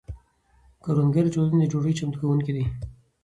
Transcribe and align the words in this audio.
کروندګر 0.83 1.23
د 1.27 1.33
ټولنې 1.35 1.57
د 1.63 1.69
ډوډۍ 1.71 1.93
چمتو 1.99 2.17
کونکي 2.29 2.51
دي. 2.55 2.65